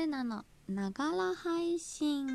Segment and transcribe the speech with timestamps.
[0.00, 0.46] ルナの。
[0.66, 2.26] ながら配信。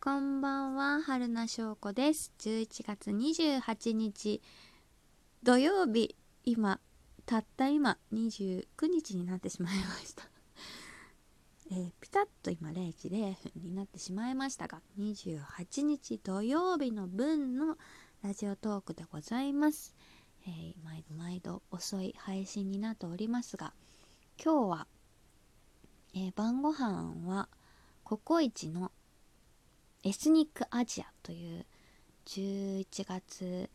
[0.00, 2.32] こんばんは春名翔子です。
[2.38, 4.40] 11月28日
[5.42, 6.16] 土曜日。
[6.44, 6.80] 今
[7.26, 10.22] たった今29日になってしまいました。
[11.70, 17.76] えー、ピタッと今0時0分になってしまいましたが28日土曜日の分の
[18.22, 19.94] ラジオトークでございます、
[20.46, 23.72] えー、毎度毎度遅い配信になっておりますが
[24.42, 24.86] 今日は、
[26.14, 27.48] えー、晩ご飯は
[28.04, 28.92] ココイチの
[30.04, 31.66] エスニックアジアという
[32.26, 33.68] 11月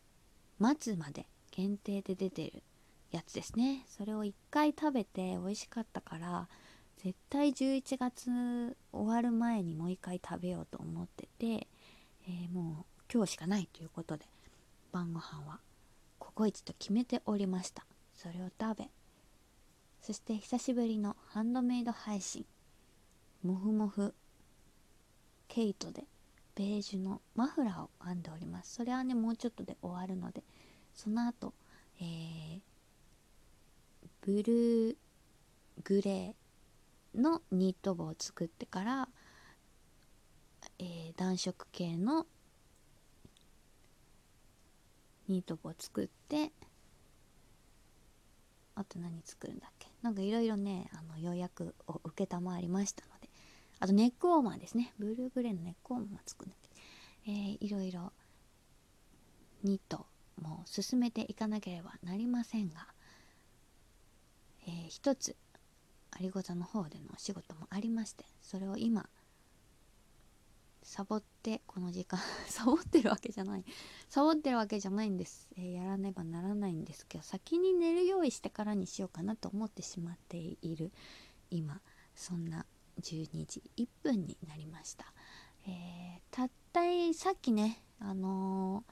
[0.80, 2.62] 末まで限定で出てる
[3.10, 3.84] やつですね。
[3.88, 6.48] それを1回食べて美味しかったから
[6.96, 11.66] 絶対11月終わる前にもう1回食べようと思ってて、
[12.26, 14.24] えー、もう今日しかないということで
[14.92, 15.58] 晩ご飯は
[16.34, 17.84] ココイチと決めておりました。
[18.14, 18.90] それを食べ
[20.00, 22.46] そして久しぶりのハンドメイド配信。
[23.42, 24.14] もふもふ
[25.48, 26.04] ケイトで
[26.54, 28.74] ベージュのマフラーを編んでおります。
[28.74, 30.42] それはねもうちょっとで終わるので
[30.94, 31.52] その後、
[32.00, 32.60] えー、
[34.22, 34.96] ブルー
[35.84, 39.08] グレーのニット帽を作ってから、
[40.78, 42.26] えー、暖色系の
[45.32, 46.52] ニートを作って
[48.74, 49.88] あと何作るんだっけ？
[50.02, 53.28] なんかいろいろねあの予約を承りましたので
[53.80, 54.92] あとネックウォーマーですね。
[54.98, 56.70] ブルーグレーのネックウォーマー作んなきゃ
[57.26, 58.12] え、いろいろ
[59.62, 60.06] ニット
[60.40, 62.86] も進めていかなければなりませんが、
[64.66, 65.36] えー、一つ
[66.18, 69.08] 有りご座の方でのお仕事もありましてそれを今
[70.82, 73.64] サボってこの時間 サボってるわけじゃない。
[74.08, 80.92] サボってるわけじゃないんです、えー、やらねばならないんですけど先に寝る用意してからにしようかなと思ってしまっている
[81.50, 81.80] 今
[82.14, 82.66] そんな
[83.00, 85.06] 12時1分になりました、
[85.66, 88.84] えー、たったいさっきねあの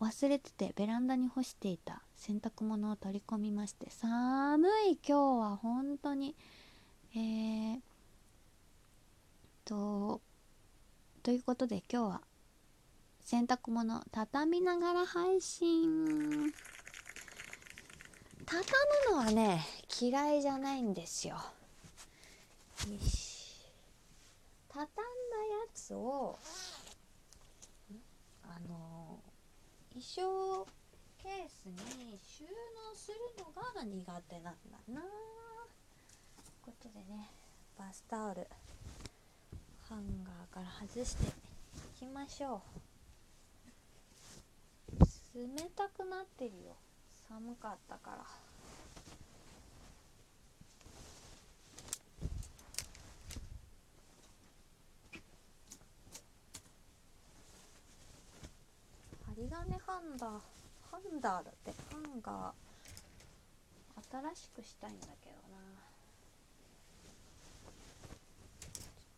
[0.00, 6.34] ー、忘れててベランダに干していた洗濯物を取り込みまして寒い今日は本当に
[7.14, 7.80] えー、
[9.64, 10.20] と
[11.22, 12.20] ということで今日は
[13.22, 16.52] 洗濯物畳みながら配信。
[18.44, 18.64] 畳
[19.08, 19.64] むのはね
[20.00, 21.36] 嫌いじゃないんですよ。
[21.36, 23.70] よし。
[24.68, 24.98] 畳んだや
[25.72, 26.36] つを
[28.44, 29.20] あの
[29.92, 30.66] 衣装
[31.22, 32.50] ケースに収納
[32.96, 35.00] するのが苦手なんだな。
[35.02, 35.12] という
[36.62, 37.30] ことでね
[37.78, 38.48] バスタオル。
[39.92, 41.28] ハンガーから外してい
[41.98, 42.62] きましょ
[44.98, 45.04] う。
[45.38, 46.76] 冷たくなってるよ。
[47.28, 48.24] 寒かったから。
[59.26, 60.30] 針金ハンダー。
[60.90, 61.70] ハンダーだって。
[61.90, 62.52] ハンガー。
[64.10, 65.58] 新しくしたいんだけどな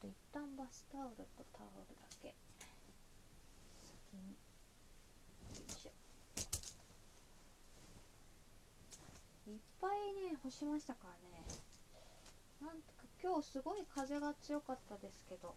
[0.01, 2.35] と一旦バスタオルとタオルだけ。
[3.85, 4.31] 先に。
[4.31, 5.93] よいしょ。
[9.49, 11.45] いっぱいね干しましたからね。
[12.61, 15.55] なんとか今日すごい風が強かったですけど。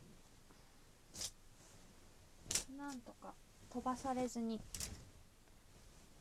[2.77, 3.33] なんとか
[3.71, 4.61] 飛ばされずに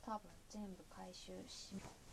[0.02, 2.06] 多分全部回収します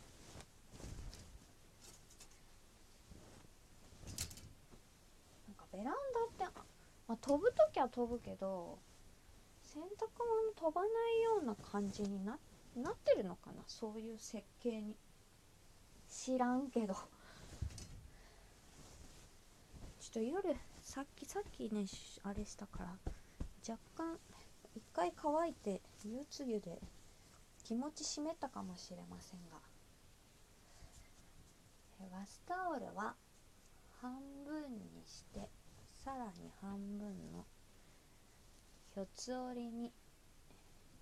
[5.73, 5.93] ベラン
[6.37, 6.59] ダって、
[7.13, 8.79] まあ、飛ぶ時は飛ぶけど
[9.61, 9.85] 洗濯
[10.57, 12.39] 物飛ばないような感じにな
[12.75, 13.61] なってるのかな？
[13.67, 14.95] そういう設計に。
[16.09, 16.95] 知らんけど。
[16.95, 17.01] ちょ
[20.09, 21.85] っと夜さっきさっきね
[22.23, 22.97] あれしたから
[23.69, 24.17] 若干
[24.75, 26.81] 一回乾いて湯つゆで
[27.63, 29.59] 気持ち湿ったかもしれませんが。
[32.11, 33.13] バスタオルは
[34.01, 35.47] 半分にして
[36.03, 37.45] さらに半分の
[38.95, 39.93] 四つ折りに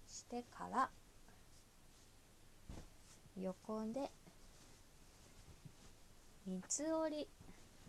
[0.07, 0.89] してから
[3.35, 4.11] 横で
[6.45, 7.27] 三つ折り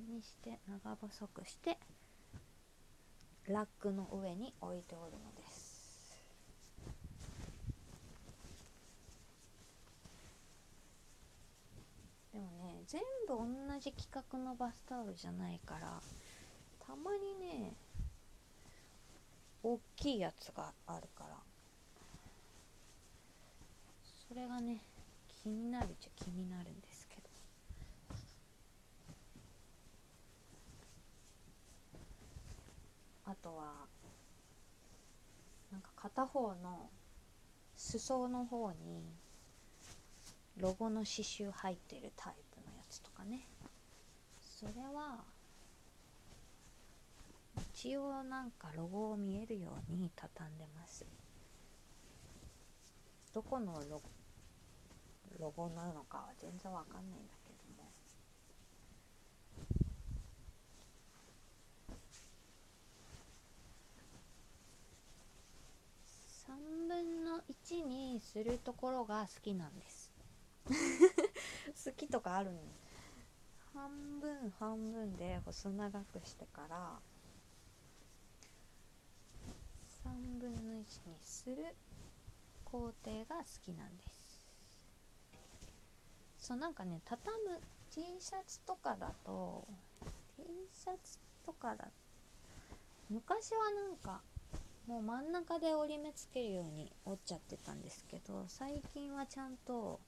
[0.09, 1.77] にして長細くして
[3.47, 5.73] ラックの上に置いておるのです。
[12.33, 13.45] でもね全部同
[13.79, 16.01] じ規格のバスタオルじゃないから
[16.93, 17.73] たまにね
[19.63, 21.37] 大きいやつがあるから。
[24.29, 24.83] それがね
[25.43, 27.23] 気になるっちゃ気になるんですけど。
[33.25, 33.73] あとは
[35.71, 36.91] なんか片方の
[37.75, 39.03] 裾の方に
[40.59, 43.47] ロゴの刺繍入ってるタイプのやつとかね。
[44.43, 45.32] それは
[47.85, 51.05] 一応なんかロゴを見えるように畳んでます。
[53.35, 54.01] どこのロ
[55.41, 57.91] ロゴなのかは全然わかんないんだけども。
[66.47, 70.13] 3分の1にするところが好きなんです。
[71.85, 72.61] 好きとかあるの？
[73.75, 77.01] 半分半分で細長くしてから
[80.05, 81.57] 3分の1にする
[82.65, 84.13] 工程が好きなんです。
[86.39, 87.61] そうなんかね畳む
[87.95, 89.65] T シャツとかだと
[90.37, 90.43] T
[90.73, 91.89] シャツとかだ
[93.09, 94.23] 昔はなんか
[94.89, 100.01] もう真ん中で折り目つけるように折っちゃってたんですけど最近はちゃんと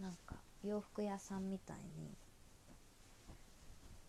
[0.00, 0.34] なんか
[0.64, 2.16] 洋服屋さんみたいに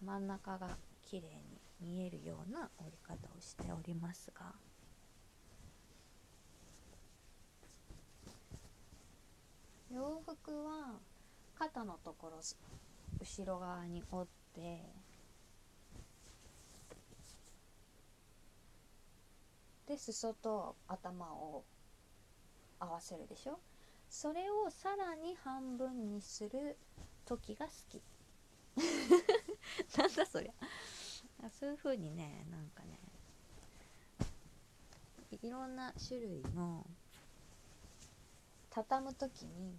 [0.04, 0.70] 真ん中が
[1.04, 4.54] 綺麗に見えるような折り方をしておりますが
[9.92, 11.00] 洋服は
[11.56, 12.40] 肩のところ
[13.20, 14.86] 後ろ側に折って
[19.88, 21.66] で裾と頭を
[22.80, 23.60] 合わせるでしょ？
[24.10, 26.78] それをさらに半分にする
[27.26, 28.02] 時が好き。
[29.98, 30.54] なんだそりゃ。
[31.50, 33.00] そういう風にねなんかね
[35.42, 36.86] いろんな種類の
[38.70, 39.78] 畳む時に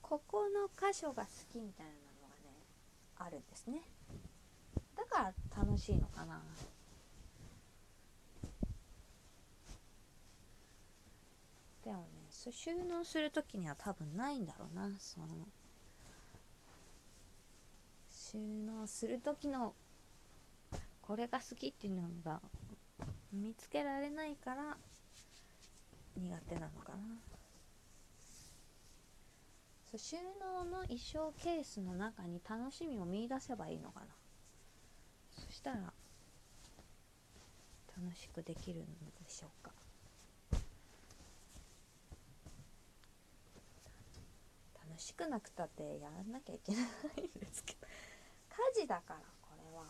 [0.00, 2.54] ここの箇所が好きみたいなのがね
[3.16, 3.82] あるんですね。
[4.96, 6.42] だから楽しいのかな。
[11.84, 14.90] でもね収納する時には多分ないんだろうな。
[14.98, 15.26] その
[18.10, 19.74] 収納する時の
[21.02, 22.40] これが好きっていうのが
[23.32, 24.76] 見つけられないから
[26.16, 26.98] 苦手なのかな。
[29.90, 34.06] そう収納の衣装ケースの中に楽しみを見いだせばいいのかな。
[35.46, 35.92] そしたら
[37.96, 39.72] 楽しくできるのでしょうか。
[44.88, 47.86] 楽しくなくたってやらなきゃいけないんですけど。
[48.74, 49.84] 家事だからこれは。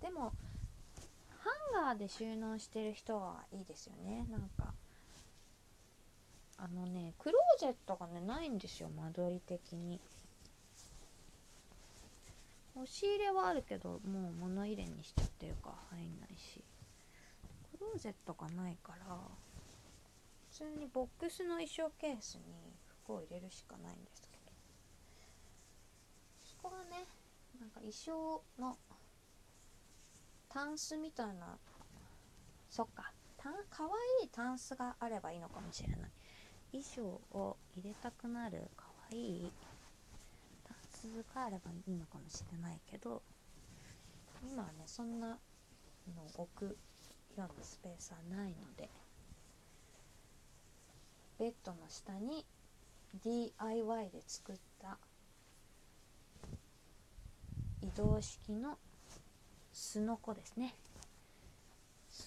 [0.00, 4.26] でもーで収納してる人はいいですよね。
[4.30, 4.72] なんか
[6.58, 10.00] あのねクローゼットがねないんですよ間取り的に。
[12.74, 16.64] 押し入れはあるけどもう物入れにしちゃってるから入んないし。
[17.78, 19.18] クローゼットがないから
[20.52, 22.42] 普通にボックスの衣装ケースに
[23.04, 24.52] 服を入れるしかないんですけど。
[26.62, 27.06] そこはね
[27.58, 28.78] なんか衣装の
[30.48, 31.58] タンスみたいな
[32.72, 33.12] そっか。
[33.36, 33.90] たかわ
[34.22, 36.10] いいタンスがあればいいのかもしれない。
[36.72, 39.52] 衣装を入れたくなるかわいい
[40.64, 43.22] タンスがあればいいのかもしれないけど
[44.42, 45.36] 今はねそんなの
[46.34, 46.70] 置くよ
[47.36, 48.88] うなスペースはないので
[51.38, 52.46] ベッドの下に
[53.22, 54.96] DIY で作った
[57.82, 58.78] 移動式の
[59.74, 60.74] すのこですね。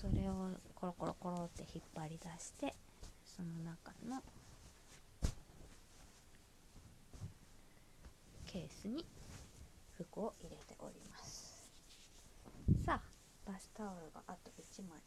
[0.01, 2.75] それをコロコロコロって引っ張り出して
[3.25, 4.21] その中の
[8.45, 9.05] ケースに
[9.97, 11.71] 服を入れております。
[12.85, 13.01] さあ
[13.49, 14.99] バスタオルがあと1枚。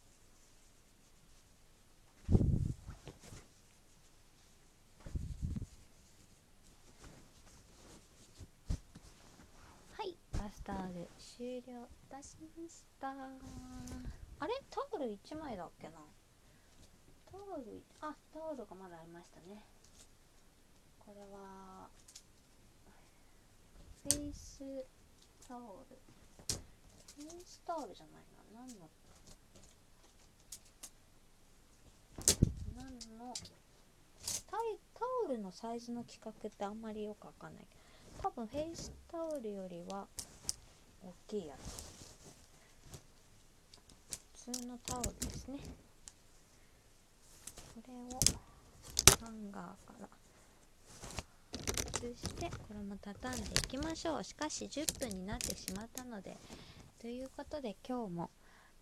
[9.96, 14.27] はいバスタオル終了いたしました。
[14.40, 14.54] あれ？
[14.70, 15.94] タオル1枚だっけな？
[17.30, 19.64] タオルあタオルがまだありましたね。
[20.98, 21.88] これは
[24.02, 24.62] フェイス
[25.46, 25.96] タオル。
[27.16, 28.22] フェイスタオルじゃない
[28.54, 28.66] な。
[28.66, 28.88] 何の
[32.76, 33.34] 何の
[34.50, 37.66] タイタオルのサイズの規格ってあんまりよくわかんない。
[38.22, 40.06] 多分フェイスタオルよりは
[41.02, 41.87] 大きいやつ。
[44.50, 45.58] 通のタオルですね。
[47.74, 48.08] これを
[49.20, 50.08] ハンガーから
[52.16, 54.24] してこれも畳んでいきましょう。
[54.24, 56.38] しかし10分になってしまったので。
[56.98, 58.30] ということで今日も、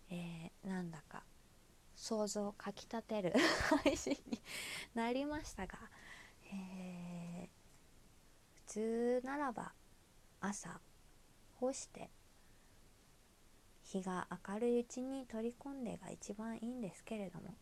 [0.09, 1.23] えー、なんだか
[1.97, 3.33] 想像をかきたてる
[3.83, 4.41] 配信に
[4.95, 5.77] なりましたが、
[6.49, 7.49] えー、
[8.53, 9.73] 普通ならば
[10.39, 10.79] 朝
[11.59, 12.09] 干して
[13.91, 17.55] 日が明るいうちに取り込んでが一番いいんですけれども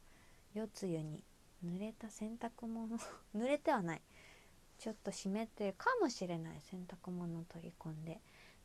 [0.54, 1.24] 夜露に
[1.64, 2.98] 濡れた洗濯物
[3.36, 4.02] 濡れてはない。
[4.78, 8.20] ちょっと湿ってるかもしれない洗濯物を取り込んで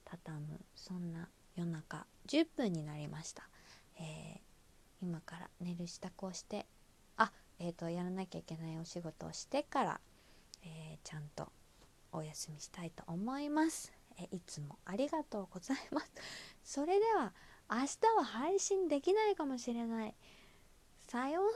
[0.05, 0.61] 畳む。
[0.75, 3.49] そんな夜中10分になりました、
[3.97, 4.41] えー、
[5.03, 6.67] 今から寝る支度をして
[7.17, 10.01] あえーと、やらなきゃいけないお仕事をしてから、
[10.65, 11.53] えー、ちゃんと
[12.13, 16.13] お休みしたいと思います、えいつもありがとうございます。
[16.63, 17.33] それでは
[17.71, 20.15] 明日は配信できないかもしれない。
[21.09, 21.51] さような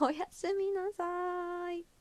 [0.00, 0.06] ら。
[0.06, 1.93] おやすみなさい。